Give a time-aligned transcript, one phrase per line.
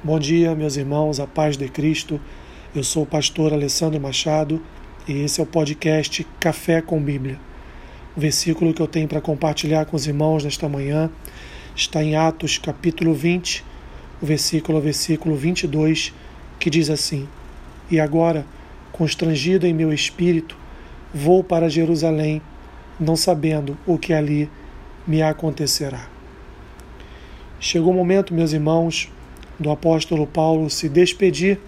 [0.00, 2.20] Bom dia, meus irmãos, a paz de Cristo.
[2.72, 4.62] Eu sou o pastor Alessandro Machado
[5.08, 7.36] e esse é o podcast Café com Bíblia.
[8.16, 11.10] O versículo que eu tenho para compartilhar com os irmãos nesta manhã
[11.74, 13.64] está em Atos, capítulo 20,
[14.22, 16.14] o versículo, versículo 22,
[16.60, 17.28] que diz assim:
[17.90, 18.46] E agora,
[18.92, 20.56] constrangido em meu espírito,
[21.12, 22.40] vou para Jerusalém,
[23.00, 24.48] não sabendo o que ali
[25.04, 26.08] me acontecerá.
[27.58, 29.10] Chegou o momento, meus irmãos,
[29.58, 31.58] do apóstolo Paulo se despedir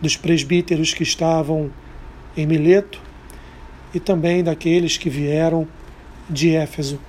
[0.00, 1.70] dos presbíteros que estavam
[2.36, 3.00] em Mileto
[3.94, 5.66] e também daqueles que vieram
[6.28, 7.00] de Éfeso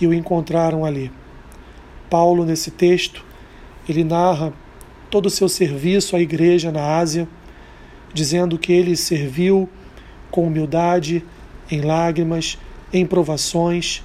[0.00, 1.10] e o encontraram ali.
[2.08, 3.24] Paulo, nesse texto,
[3.88, 4.52] ele narra
[5.10, 7.28] todo o seu serviço à igreja na Ásia,
[8.12, 9.68] dizendo que ele serviu
[10.30, 11.24] com humildade,
[11.70, 12.58] em lágrimas,
[12.92, 14.02] em provações,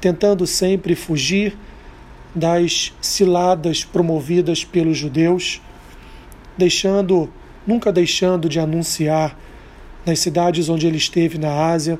[0.00, 1.56] tentando sempre fugir
[2.34, 5.60] das ciladas promovidas pelos judeus,
[6.58, 7.30] deixando,
[7.66, 9.38] nunca deixando de anunciar
[10.04, 11.98] nas cidades onde ele esteve na Ásia,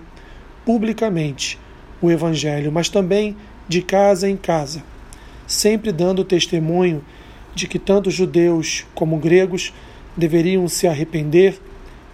[0.65, 1.59] publicamente
[2.03, 3.37] o evangelho, mas também
[3.69, 4.83] de casa em casa,
[5.47, 7.05] sempre dando testemunho
[7.55, 9.73] de que tanto judeus como gregos
[10.17, 11.61] deveriam se arrepender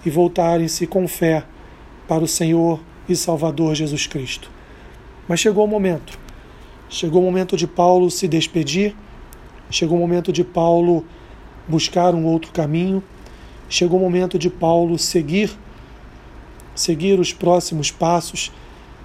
[0.04, 1.44] e voltarem-se com fé
[2.06, 4.50] para o Senhor e Salvador Jesus Cristo.
[5.26, 6.18] Mas chegou o momento
[6.92, 8.96] Chegou o momento de Paulo se despedir,
[9.70, 11.06] chegou o momento de Paulo
[11.68, 13.00] buscar um outro caminho,
[13.68, 15.56] chegou o momento de Paulo seguir
[16.74, 18.50] seguir os próximos passos,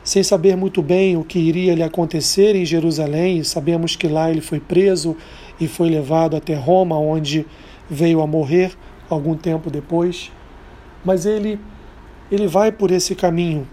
[0.04, 3.44] sem saber muito bem o que iria lhe acontecer em Jerusalém.
[3.44, 5.16] Sabemos que lá ele foi preso
[5.60, 7.46] e foi levado até Roma, onde
[7.88, 8.76] veio a morrer
[9.08, 10.32] algum tempo depois.
[11.04, 11.60] Mas ele
[12.32, 13.68] ele vai por esse caminho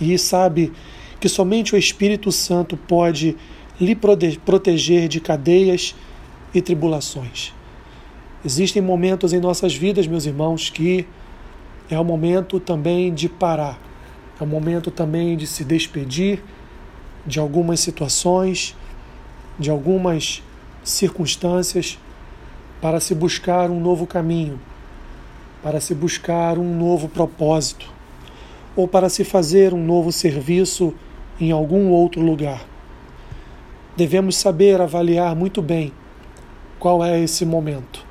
[0.00, 0.72] e sabe
[1.20, 3.36] que somente o Espírito Santo pode
[3.78, 5.94] lhe proteger de cadeias
[6.54, 7.52] e tribulações.
[8.44, 11.06] Existem momentos em nossas vidas, meus irmãos, que
[11.90, 13.78] é o momento também de parar,
[14.40, 16.42] é o momento também de se despedir
[17.26, 18.74] de algumas situações,
[19.58, 20.42] de algumas
[20.82, 21.98] circunstâncias,
[22.80, 24.58] para se buscar um novo caminho,
[25.62, 27.92] para se buscar um novo propósito,
[28.74, 30.94] ou para se fazer um novo serviço
[31.40, 32.66] em algum outro lugar.
[33.96, 35.92] Devemos saber avaliar muito bem
[36.78, 38.04] qual é esse momento.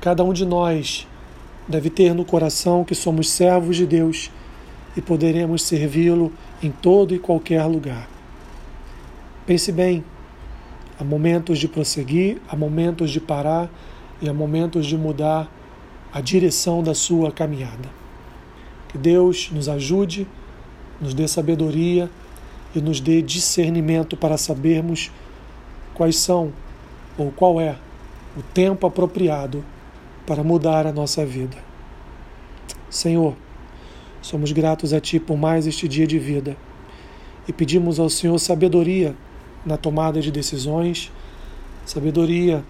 [0.00, 1.06] Cada um de nós
[1.68, 4.30] deve ter no coração que somos servos de Deus
[4.96, 8.08] e poderemos servi-lo em todo e qualquer lugar.
[9.44, 10.04] Pense bem,
[10.98, 13.70] há momentos de prosseguir, há momentos de parar
[14.20, 15.50] e há momentos de mudar
[16.12, 17.88] a direção da sua caminhada.
[18.88, 20.26] Que Deus nos ajude,
[21.00, 22.10] nos dê sabedoria
[22.76, 25.10] e nos dê discernimento para sabermos
[25.94, 26.52] quais são
[27.16, 27.76] ou qual é
[28.36, 29.64] o tempo apropriado
[30.26, 31.56] para mudar a nossa vida.
[32.90, 33.34] Senhor,
[34.20, 36.56] somos gratos a Ti por mais este dia de vida
[37.48, 39.14] e pedimos ao Senhor sabedoria
[39.64, 41.10] na tomada de decisões,
[41.84, 42.62] sabedoria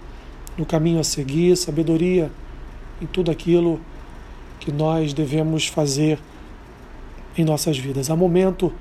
[0.57, 2.31] no caminho a seguir, sabedoria
[3.03, 3.81] em tudo aquilo
[4.61, 6.19] que nós devemos fazer
[7.37, 8.09] em nossas vidas.
[8.09, 8.73] Há momento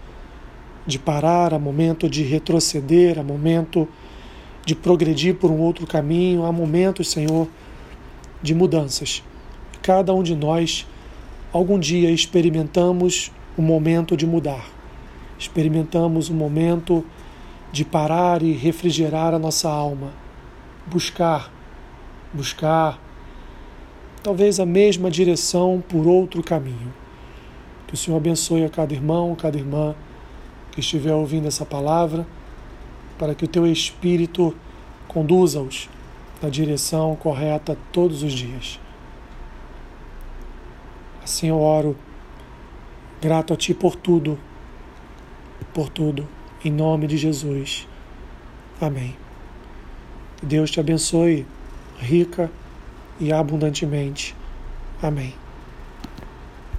[0.85, 3.88] de parar, há momento de retroceder, há momento
[4.66, 7.47] de progredir por um outro caminho, há momentos, Senhor,
[8.41, 9.23] de mudanças.
[9.81, 10.88] Cada um de nós,
[11.51, 14.66] algum dia, experimentamos o momento de mudar,
[15.38, 17.06] experimentamos o momento
[17.72, 20.12] de parar e refrigerar a nossa alma,
[20.88, 21.52] buscar,
[22.34, 23.00] buscar,
[24.23, 26.94] talvez a mesma direção por outro caminho.
[27.88, 29.96] Que o Senhor abençoe a cada irmão, cada irmã
[30.75, 32.28] que estiver ouvindo essa palavra,
[33.18, 34.53] para que o teu Espírito
[35.08, 35.90] conduza-os
[36.41, 38.80] na direção correta todos os dias.
[41.24, 41.97] Assim eu oro,
[43.22, 44.38] grato a Ti por tudo,
[45.74, 46.28] por tudo,
[46.64, 47.88] em nome de Jesus.
[48.80, 49.16] Amém.
[50.44, 51.47] Deus te abençoe
[51.97, 52.52] rica
[53.20, 54.35] e abundantemente.
[55.02, 55.45] Amém.